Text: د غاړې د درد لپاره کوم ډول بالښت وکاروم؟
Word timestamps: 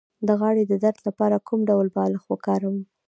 د 0.27 0.29
غاړې 0.39 0.63
د 0.67 0.73
درد 0.83 0.99
لپاره 1.07 1.43
کوم 1.47 1.59
ډول 1.69 1.87
بالښت 1.95 2.27
وکاروم؟ 2.29 2.77